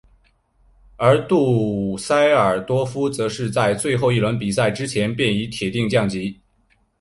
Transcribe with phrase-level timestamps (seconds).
[0.97, 6.39] 而杜塞尔多夫则是在最后一轮比赛之前便已铁定降级。